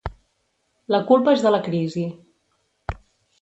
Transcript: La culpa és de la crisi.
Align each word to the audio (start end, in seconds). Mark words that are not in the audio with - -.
La 0.95 1.01
culpa 1.11 1.35
és 1.39 1.43
de 1.49 1.51
la 1.57 1.61
crisi. 1.67 2.07